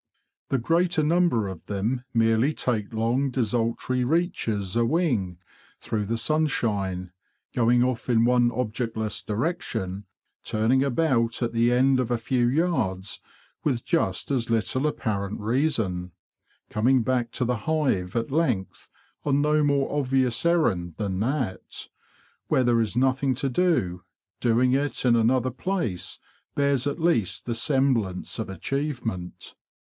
[0.49, 5.37] The greater number of them merely take long desultory reaches a wing
[5.79, 7.11] through the sunshine,
[7.53, 10.07] going off in one objectless direction,
[10.43, 13.21] turning about at the end of a few yards
[13.63, 16.11] with just as little apparent reason,
[16.69, 18.89] coming back to the hive at length
[19.23, 21.87] on no more obvious errand than that,
[22.47, 24.03] where there is nothing to do,
[24.41, 26.19] doing it in another place
[26.55, 29.55] bears at least the semblance of achievement.